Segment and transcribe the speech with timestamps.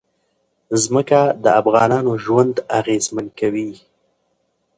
[0.83, 3.71] ځمکه د افغانانو ژوند اغېزمن کوي.